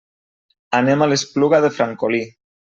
Anem 0.77 1.05
a 1.05 1.09
l'Espluga 1.13 1.61
de 1.69 1.73
Francolí. 1.79 2.27